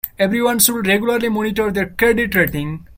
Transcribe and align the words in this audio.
Everyone 0.17 0.57
should 0.57 0.87
regularly 0.87 1.29
monitor 1.29 1.69
their 1.71 1.89
credit 1.89 2.33
rating. 2.33 2.87